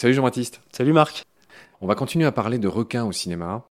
[0.00, 0.62] Salut Jean-Baptiste.
[0.72, 1.24] Salut Marc.
[1.80, 3.69] On va continuer à parler de requins au cinéma.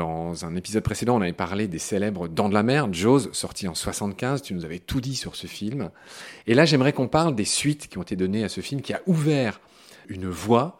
[0.00, 3.68] Dans un épisode précédent, on avait parlé des célèbres Dents de la mer, Jaws, sorti
[3.68, 4.40] en 75.
[4.40, 5.90] Tu nous avais tout dit sur ce film.
[6.46, 8.94] Et là, j'aimerais qu'on parle des suites qui ont été données à ce film, qui
[8.94, 9.60] a ouvert
[10.08, 10.78] une voie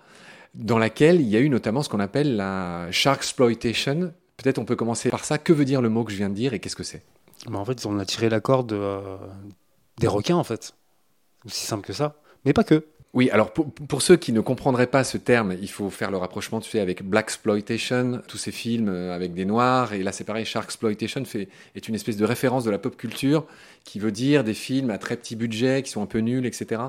[0.54, 4.14] dans laquelle il y a eu notamment ce qu'on appelle la shark exploitation.
[4.38, 5.36] Peut-être on peut commencer par ça.
[5.36, 7.02] Que veut dire le mot que je viens de dire et qu'est-ce que c'est?
[7.46, 9.18] Bah, en fait, on a tiré la corde euh,
[9.98, 10.72] des requins, en fait.
[11.44, 12.16] Aussi simple que ça.
[12.46, 12.86] Mais pas que.
[13.12, 16.60] Oui, alors pour, ceux qui ne comprendraient pas ce terme, il faut faire le rapprochement,
[16.60, 20.22] tu sais, avec Black Exploitation, tous ces films euh, avec des noirs, et là c'est
[20.22, 21.24] pareil, Shark Exploitation
[21.74, 23.46] est une espèce de référence de la pop culture
[23.82, 26.82] qui veut dire des films à très petit budget, qui sont un peu nuls, etc.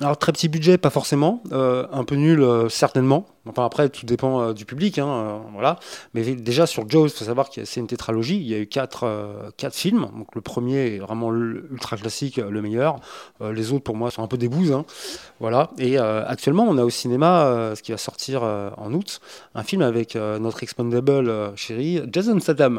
[0.00, 1.42] Alors, très petit budget, pas forcément.
[1.50, 3.26] Euh, un peu nul, euh, certainement.
[3.46, 4.98] Enfin, après, tout dépend euh, du public.
[5.00, 5.80] Hein, voilà.
[6.14, 8.36] Mais déjà, sur Jaws, il faut savoir que c'est une tétralogie.
[8.36, 10.08] Il y a eu quatre, quatre films.
[10.16, 13.00] Donc, le premier est vraiment ultra classique, le meilleur.
[13.40, 14.70] Les autres, pour moi, sont un peu des bouses.
[14.70, 14.84] hein.
[15.40, 15.70] Voilà.
[15.78, 19.20] Et actuellement, on a au cinéma, ce qui va sortir en août,
[19.56, 22.78] un film avec notre expandable chéri, Jason Statham.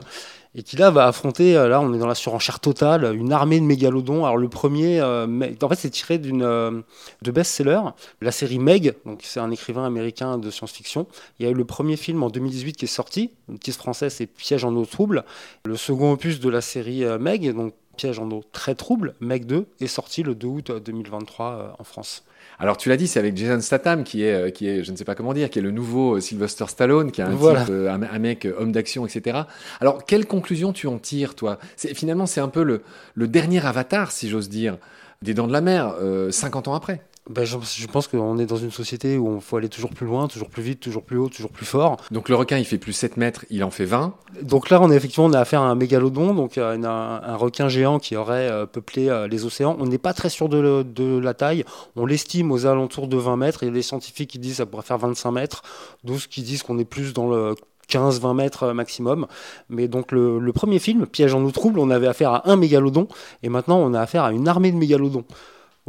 [0.56, 3.60] Et qui là va affronter, euh, là on est dans la surenchère totale, une armée
[3.60, 4.26] de mégalodons.
[4.26, 5.28] Alors le premier, euh,
[5.62, 6.82] en fait c'est tiré d'une euh,
[7.22, 7.82] de best-seller,
[8.22, 11.08] la série Meg, donc c'est un écrivain américain de science-fiction.
[11.40, 14.10] Il y a eu le premier film en 2018 qui est sorti, le titre français
[14.10, 15.24] c'est Piège en eau trouble.
[15.66, 19.68] Le second opus de la série Meg, donc Piège en eau très trouble, Meg 2,
[19.82, 22.24] est sorti le 2 août euh, 2023 euh, en France.
[22.60, 24.98] Alors tu l'as dit, c'est avec Jason Statham qui est, euh, qui est, je ne
[24.98, 27.62] sais pas comment dire, qui est le nouveau euh, Sylvester Stallone, qui est un, Voilà.
[27.62, 29.40] type, euh, un, un mec homme d'action, etc.
[29.80, 31.60] Alors quelle conclusion tu en tires, toi?
[31.78, 32.82] Finalement, c'est un peu le,
[33.16, 34.78] le dernier avatar, si j'ose dire,
[35.22, 37.02] des Dents de la Mer, euh, 50 ans après.
[37.30, 40.08] Ben, je, je pense qu'on est dans une société où il faut aller toujours plus
[40.08, 41.98] loin, toujours plus vite, toujours plus haut, toujours plus fort.
[42.10, 44.16] Donc le requin, il fait plus 7 mètres, il en fait 20.
[44.42, 47.36] Donc là, on est effectivement, on a affaire à un mégalodon, donc euh, un, un
[47.36, 49.78] requin géant qui aurait euh, peuplé euh, les océans.
[49.80, 51.66] On n'est pas très sûr de, le- de la taille.
[51.96, 53.62] On l'estime aux alentours de 20 mètres.
[53.62, 55.62] Il y a des scientifiques qui disent que ça pourrait faire 25 mètres,
[56.04, 57.54] d'autres qui disent qu'on est plus dans le
[57.92, 59.28] 15-20 mètres maximum.
[59.70, 62.56] Mais donc le, le premier film, Piège en eau trouble, on avait affaire à un
[62.56, 63.08] mégalodon,
[63.44, 65.26] et maintenant on a affaire à une armée de mégalodons.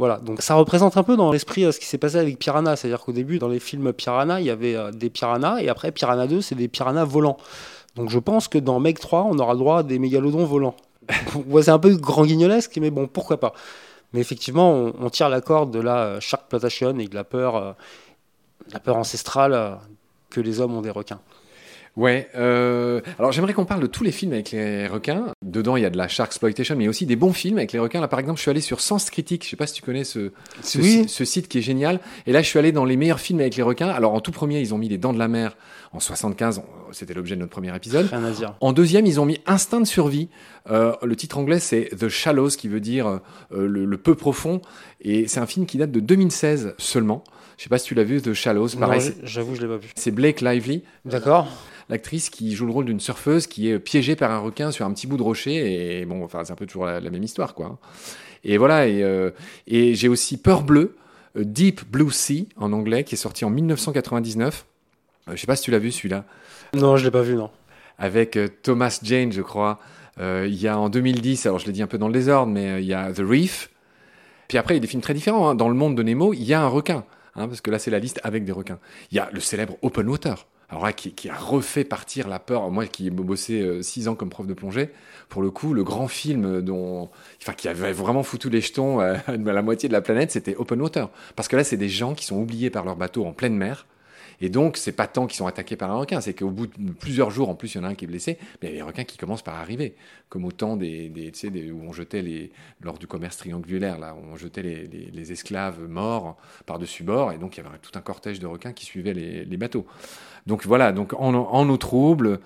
[0.01, 2.75] Voilà, donc ça représente un peu dans l'esprit euh, ce qui s'est passé avec Piranha,
[2.75, 5.91] c'est-à-dire qu'au début, dans les films Piranha, il y avait euh, des piranhas, et après
[5.91, 7.37] Piranha 2, c'est des piranhas volants.
[7.95, 10.75] Donc je pense que dans Meg 3, on aura droit à des mégalodons volants.
[11.61, 13.53] C'est un peu grand guignolesque, mais bon, pourquoi pas.
[14.13, 17.75] Mais effectivement, on, tire la corde de la euh, shark plantation et de la peur,
[18.73, 19.77] la peur ancestrale
[20.31, 21.19] que les hommes ont des requins.
[21.97, 22.29] Ouais.
[22.35, 25.25] euh, alors j'aimerais qu'on parle de tous les films avec les requins.
[25.45, 27.79] Dedans, il y a de la shark exploitation, mais aussi des bons films avec les
[27.79, 27.99] requins.
[27.99, 29.43] Là, par exemple, je suis allé sur Sens Critique.
[29.43, 30.31] Je sais pas si tu connais ce,
[30.61, 31.05] ce, Oui.
[31.09, 31.99] ce site qui est génial.
[32.27, 33.89] Et là, je suis allé dans les meilleurs films avec les requins.
[33.89, 35.57] Alors en tout premier, ils ont mis Les Dents de la Mer
[35.93, 36.61] en 75.
[36.91, 38.07] C'était l'objet de notre premier épisode.
[38.07, 38.55] Rien à dire.
[38.61, 40.29] En deuxième, ils ont mis Instinct de survie.
[40.69, 43.07] Euh, le titre anglais, c'est The Shallows, qui veut dire
[43.51, 44.61] euh, le, le peu profond.
[45.01, 47.23] Et c'est un film qui date de 2016 seulement.
[47.57, 48.69] Je sais pas si tu l'as vu, The Shallows.
[48.79, 49.89] Pareil, j'avoue, je l'ai pas vu.
[49.95, 51.47] c'est Blake Lively, D'accord.
[51.89, 54.93] l'actrice qui joue le rôle d'une surfeuse qui est piégée par un requin sur un
[54.93, 55.99] petit bout de rocher.
[56.01, 57.79] Et bon, enfin, c'est un peu toujours la, la même histoire, quoi.
[58.43, 58.87] Et voilà.
[58.87, 59.29] Et, euh,
[59.67, 60.95] et j'ai aussi Peur bleue,
[61.35, 64.65] Deep Blue Sea en anglais, qui est sorti en 1999.
[65.27, 66.25] Euh, je sais pas si tu l'as vu celui-là
[66.73, 67.49] Non, je l'ai pas vu, non.
[67.97, 69.79] avec euh, Thomas Jane, je crois.
[70.19, 72.51] Euh, il y a en 2010, alors je l'ai dit un peu dans le désordre,
[72.51, 73.69] mais il y a The Reef.
[74.47, 75.49] Puis après, il y a des films très différents.
[75.49, 75.55] hein.
[75.55, 77.05] Dans le monde de Nemo, il y a un requin,
[77.35, 78.79] hein, parce que là, c'est la liste avec des requins.
[79.11, 82.39] Il y a le célèbre Open Water, alors là, qui, qui a refait partir la
[82.39, 82.69] peur.
[82.71, 84.89] Moi, qui ai bossé six ans comme prof de plongée,
[85.29, 87.09] pour le coup, le grand film dont,
[87.41, 90.81] enfin, qui avait vraiment foutu les jetons à la moitié de la planète, c'était Open
[90.81, 91.09] Water.
[91.37, 93.85] Parce que là, c'est des gens qui sont oubliés par leur bateau en pleine mer.
[94.41, 96.91] Et donc, c'est pas tant qu'ils sont attaqués par un requin, c'est qu'au bout de
[96.91, 98.73] plusieurs jours, en plus, il y en a un qui est blessé, mais il y
[98.73, 99.95] a des requins qui commencent par arriver,
[100.29, 104.15] comme au temps des, des, des- où on jetait les, lors du commerce triangulaire, là,
[104.15, 107.77] où on jetait les, les- les esclaves morts par-dessus bord, et donc il y avait
[107.81, 109.85] tout un cortège de requins qui suivaient les, les bateaux.
[110.47, 112.39] Donc voilà, donc en, en eau trouble,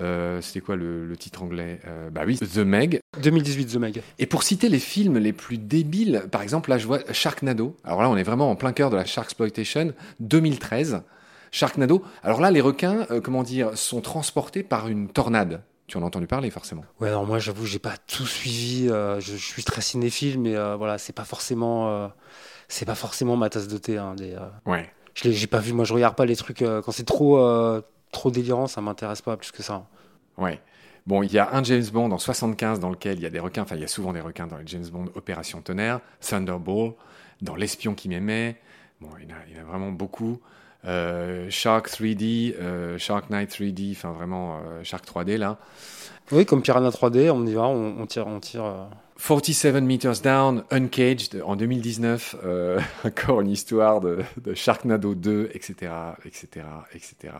[0.00, 3.00] euh, c'était quoi le, le titre anglais Euh, Bah oui, The Meg.
[3.22, 4.02] 2018, The Meg.
[4.18, 7.74] Et pour citer les films les plus débiles, par exemple, là je vois Sharknado.
[7.84, 11.02] Alors là, on est vraiment en plein cœur de la Shark Exploitation, 2013.
[11.50, 12.02] Sharknado.
[12.22, 15.62] Alors là, les requins, euh, comment dire, sont transportés par une tornade.
[15.86, 16.84] Tu en as entendu parler forcément.
[17.00, 18.88] Ouais, non, moi j'avoue, j'ai pas tout suivi.
[18.90, 22.10] euh, je, je suis très cinéphile, mais euh, voilà, c'est pas forcément,
[22.68, 23.96] c'est pas forcément ma tasse de thé.
[23.96, 24.36] hein, des,
[24.66, 24.90] Ouais.
[25.14, 25.72] je l'ai- j'ai pas vu.
[25.72, 27.40] Moi, je regarde pas les trucs quand c'est trop,
[28.12, 28.66] trop délirant.
[28.66, 29.86] Ça m'intéresse pas plus que ça.
[30.36, 30.60] Ouais.
[31.06, 33.38] Bon, il y a un James Bond en 75 dans lequel il y a des
[33.38, 36.92] requins, enfin il y a souvent des requins dans les James Bond Opération Tonnerre, Thunderball.
[37.40, 38.60] dans L'espion qui m'aimait.
[39.00, 40.38] Bon, il a, il a vraiment beaucoup.
[40.84, 45.58] Euh, Shark 3D, euh, Shark Night 3D, enfin vraiment euh, Shark 3D là.
[46.30, 48.64] Oui, comme Piranha 3D, on y va, on, on tire, on tire.
[48.64, 48.84] euh,
[49.18, 55.90] 47 Meters Down, Uncaged en 2019, euh, encore une histoire de, de Sharknado 2, etc.,
[56.24, 57.34] etc., etc.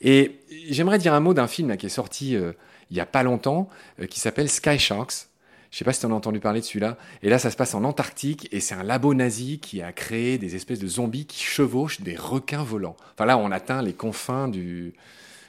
[0.00, 0.40] Et
[0.70, 2.52] j'aimerais dire un mot d'un film là, qui est sorti euh,
[2.90, 3.68] il y a pas longtemps,
[4.00, 5.29] euh, qui s'appelle Sky Sharks.
[5.70, 6.96] Je sais pas si tu en as entendu parler de celui-là.
[7.22, 10.36] Et là, ça se passe en Antarctique et c'est un labo nazi qui a créé
[10.36, 12.96] des espèces de zombies qui chevauchent des requins volants.
[13.14, 14.94] Enfin là, on atteint les confins du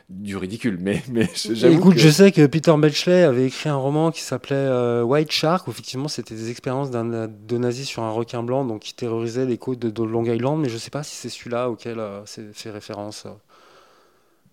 [0.10, 1.30] du ridicule, mais mais
[1.72, 5.32] Écoute, que- je sais que Peter Benchley avait écrit un roman qui s'appelait euh, White
[5.32, 9.46] Shark, où effectivement c'était des expériences de nazis sur un requin blanc donc qui terrorisait
[9.46, 12.22] les côtes de, de Long Island, mais je sais pas si c'est celui-là auquel euh,
[12.26, 13.26] c'est fait référence.
[13.26, 13.30] euh.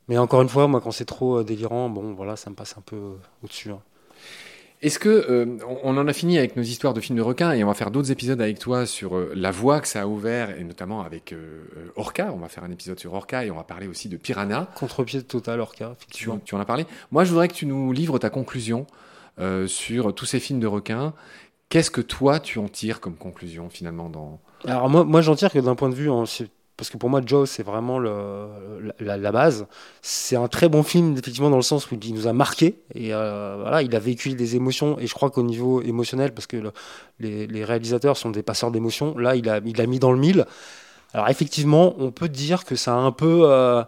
[0.08, 2.74] Mais encore une fois, moi quand c'est trop euh, délirant, bon voilà, ça me passe
[2.78, 2.96] un peu
[3.42, 3.70] au-dessus.
[3.70, 3.80] hein.
[4.80, 7.64] Est-ce que euh, on en a fini avec nos histoires de films de requins et
[7.64, 10.56] on va faire d'autres épisodes avec toi sur euh, la voie que ça a ouvert
[10.56, 12.30] et notamment avec euh, euh, Orca.
[12.32, 14.68] On va faire un épisode sur Orca et on va parler aussi de Piranha.
[14.76, 16.86] Contre-pied total, Orca, tu en as parlé.
[17.10, 18.86] Moi, je voudrais que tu nous livres ta conclusion
[19.40, 21.12] euh, sur tous ces films de requins.
[21.70, 25.50] Qu'est-ce que toi tu en tires comme conclusion finalement dans Alors moi, moi j'en tire
[25.52, 26.48] que d'un point de vue, hein, c'est-
[26.78, 28.46] parce que pour moi Joe c'est vraiment le,
[29.00, 29.66] la, la base.
[30.00, 33.12] C'est un très bon film effectivement dans le sens où il nous a marqué et
[33.12, 36.56] euh, voilà, il a véhiculé des émotions et je crois qu'au niveau émotionnel, parce que
[36.56, 36.72] le-
[37.20, 40.18] les, les réalisateurs sont des passeurs d'émotions, là il a, il a mis dans le
[40.18, 40.46] mille.
[41.12, 43.82] Alors effectivement, on peut dire que ça a un peu, euh,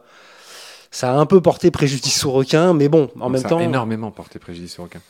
[0.91, 3.59] ça a un peu porté préjudice au requin, mais bon, en Donc, même ça temps,
[3.59, 5.01] a énormément porté préjudice au requin.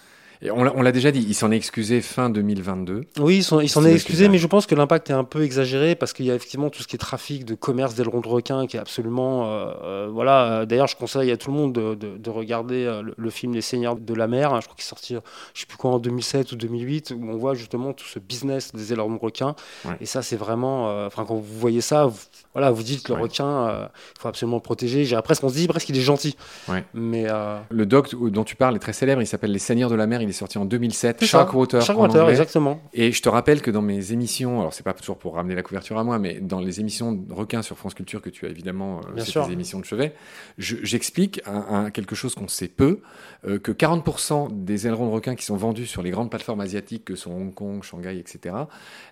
[0.42, 3.02] Et on l'a déjà dit, il s'en est excusé fin 2022.
[3.18, 6.14] Oui, ils s'en est excusé, mais je pense que l'impact est un peu exagéré parce
[6.14, 8.78] qu'il y a effectivement tout ce qui est trafic de commerce d'ailerons de requins qui
[8.78, 9.44] est absolument.
[9.52, 10.44] euh, euh, voilà.
[10.60, 13.52] Euh, D'ailleurs, je conseille à tout le monde de, de- de regarder le, le film
[13.52, 14.54] Les Seigneurs de la Mer.
[14.54, 15.14] hein, je crois qu'il est sorti,
[15.52, 18.72] je sais plus quoi, en 2007 ou 2008, où on voit justement tout ce business
[18.72, 19.54] des ailerons de requins.
[19.84, 19.96] Ouais.
[20.00, 20.88] Et ça, c'est vraiment.
[20.88, 22.18] euh, quand vous voyez ça, vous,
[22.54, 23.24] voilà, vous dites que le Ouais.
[23.24, 25.04] requin, euh, il faut absolument le protéger.
[25.04, 26.34] J'ai presque, on se dit presque qu'il est gentil.
[26.66, 26.82] Ouais.
[26.94, 27.26] Mais.
[27.68, 30.22] Le doc dont tu parles est très célèbre, il s'appelle Les Seigneurs de la mer,
[30.22, 31.38] il est sorti en 2007, c'est ça.
[31.38, 32.80] Sharkwater Sharkwater, exactement.
[32.94, 35.62] Et je te rappelle que dans mes émissions, alors c'est pas toujours pour ramener la
[35.62, 38.48] couverture à moi, mais dans les émissions de requins sur France Culture que tu as
[38.48, 40.14] évidemment, euh, c'est tes émissions de chevet,
[40.58, 43.00] je- j'explique un, un- quelque chose qu'on sait peu,
[43.46, 47.04] euh, que 40% des ailerons de requins qui sont vendus sur les grandes plateformes asiatiques
[47.04, 48.54] que sont Hong Kong, Shanghai, etc.,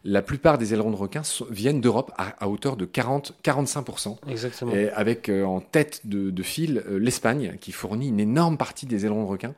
[0.05, 4.17] la plupart des ailerons de requins sont- viennent d'Europe à, à hauteur de 40-45%.
[4.29, 4.73] Exactement.
[4.73, 8.87] Et avec euh, en tête de, de file euh, l'Espagne, qui fournit une énorme partie
[8.87, 9.55] des ailerons de requin.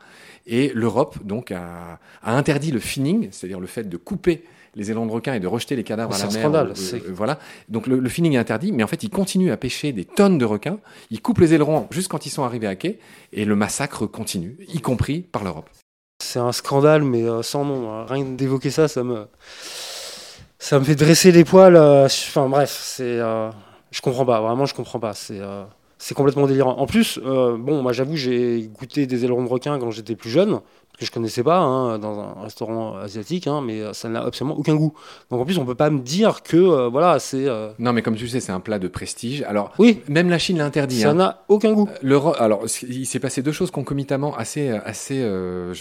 [0.47, 4.45] Et l'Europe, donc, a, a interdit le finning, c'est-à-dire le fait de couper
[4.77, 6.43] les ailerons de requin et de rejeter les cadavres C'est à la mer.
[6.43, 7.39] scandale, euh, euh, voilà.
[7.69, 10.39] Donc le, le finning est interdit, mais en fait, ils continuent à pêcher des tonnes
[10.39, 10.79] de requins.
[11.11, 13.01] Ils coupent les ailerons juste quand ils sont arrivés à quai,
[13.33, 15.69] et le massacre continue, y compris par l'Europe.
[16.23, 17.91] C'est un scandale, mais euh, sans nom.
[17.93, 18.07] hein.
[18.09, 19.27] Rien que d'évoquer ça, ça me,
[20.59, 21.75] ça me fait dresser les poils.
[21.77, 23.51] euh, Enfin bref, c'est, euh,
[23.91, 24.41] je comprends pas.
[24.41, 25.15] Vraiment, je comprends pas.
[25.15, 25.65] C'est, euh,
[26.03, 26.79] c'est complètement délirant.
[26.79, 30.31] En plus, euh, bon, moi j'avoue, j'ai goûté des ailerons de requin quand j'étais plus
[30.31, 30.61] jeune,
[30.99, 34.75] que je connaissais pas, hein, dans un restaurant asiatique, hein, mais ça n'a absolument aucun
[34.75, 34.95] goût.
[35.31, 38.01] Donc en plus, on peut pas me dire que, euh, voilà, c'est, euh, Non, mais
[38.01, 39.43] comme tu le sais, c'est un plat de prestige.
[39.43, 41.01] Alors, oui, même la Chine l'a interdit.
[41.01, 41.15] ça hein.
[41.15, 41.89] n'a aucun goût.
[42.01, 45.23] L'Euro- alors, il s'est passé deux choses concomitamment assez, assez,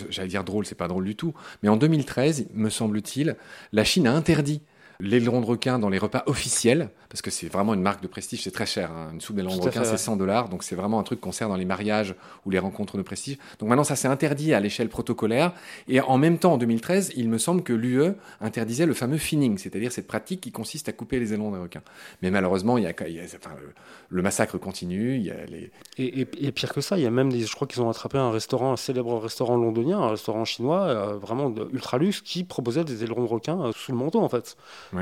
[0.09, 1.33] j'allais dire drôle, c'est pas drôle du tout.
[1.63, 3.37] Mais en 2013, me semble-t-il,
[3.71, 4.61] la Chine a interdit
[5.01, 8.43] l'aileron de requin dans les repas officiels, parce que c'est vraiment une marque de prestige,
[8.43, 8.91] c'est très cher.
[8.91, 9.09] hein.
[9.13, 9.97] Une soupe d'aileron de requin, c'est ouais.
[9.97, 12.15] 100 dollars, donc c'est vraiment un truc qu'on sert dans les mariages
[12.45, 13.37] ou les rencontres de prestige.
[13.59, 15.53] Donc maintenant, ça s'est interdit à l'échelle protocolaire.
[15.87, 19.57] Et en même temps, en 2013, il me semble que l'UE interdisait le fameux finning,
[19.57, 21.81] c'est-à-dire cette pratique qui consiste à couper les ailerons des requins.
[22.21, 23.69] Mais malheureusement, il y a, il y a- enfin, le,
[24.09, 27.07] le massacre continue, il y a les, Et, et- et pire que ça, il y
[27.07, 30.09] a même des, je crois qu'ils ont attrapé un restaurant, un célèbre restaurant londonien, un
[30.09, 33.93] restaurant chinois, euh, vraiment de ultra luxe, qui proposait des ailerons de requin euh, sous
[33.93, 34.57] le manteau en fait.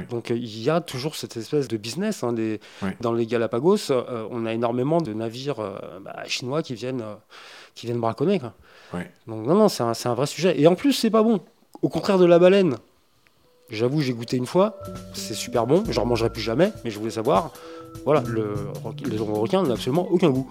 [0.10, 2.24] Donc euh, il y a toujours cette espèce de business.
[2.24, 2.60] hein, des-.
[3.02, 7.16] Dans les Galapagos, euh, on a énormément de navires euh, bah, chinois qui viennent, euh,
[7.76, 8.40] qui viennent braconner.
[8.40, 8.54] Quoi.
[9.28, 10.60] Donc non, non, c'est un, un vrai sujet.
[10.60, 11.40] Et en plus, c'est pas bon.
[11.82, 12.76] Au contraire de la baleine.
[13.70, 14.78] J'avoue, j'ai goûté une fois,
[15.14, 17.52] c'est super bon, je remangerai plus jamais, mais je voulais savoir,
[18.06, 18.54] voilà, le,
[19.06, 20.50] les ailerons de requin n'ont absolument aucun goût.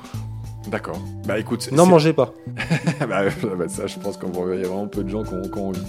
[0.69, 0.99] D'accord.
[1.25, 2.35] Bah écoute, N'en mangez pas.
[3.01, 3.23] bah,
[3.57, 5.69] bah, ça, je pense qu'il y a vraiment peu de gens qui ont, qui ont
[5.69, 5.81] envie.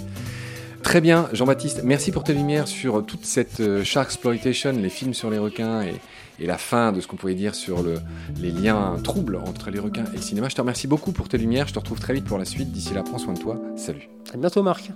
[0.88, 5.12] Très bien, Jean-Baptiste, merci pour tes lumières sur toute cette euh, shark exploitation, les films
[5.12, 6.00] sur les requins et,
[6.40, 7.96] et la fin de ce qu'on pourrait dire sur le,
[8.40, 10.48] les liens troubles entre les requins et le cinéma.
[10.48, 12.72] Je te remercie beaucoup pour tes lumières, je te retrouve très vite pour la suite.
[12.72, 13.60] D'ici là, prends soin de toi.
[13.76, 14.08] Salut.
[14.32, 14.90] À bientôt, Marc.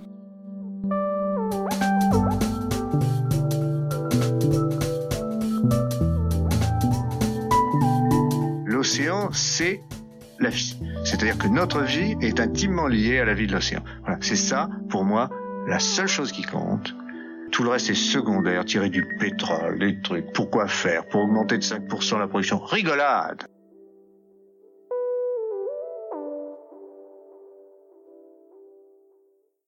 [8.65, 9.83] L'océan, c'est
[10.39, 10.75] la vie.
[11.05, 13.83] C'est-à-dire que notre vie est intimement liée à la vie de l'océan.
[14.01, 15.29] Voilà, c'est ça, pour moi,
[15.67, 16.95] la seule chose qui compte.
[17.51, 20.33] Tout le reste est secondaire, tirer du pétrole, des trucs.
[20.33, 21.05] Pourquoi faire?
[21.05, 23.43] Pour augmenter de 5% la production Rigolade